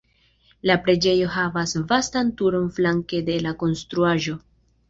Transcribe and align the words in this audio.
La 0.69 0.77
preĝejo 0.87 1.27
havas 1.35 1.75
vastan 1.93 2.31
turon 2.41 2.67
flanke 2.79 3.23
de 3.31 3.39
la 3.49 3.55
konstruaĵo. 3.63 4.39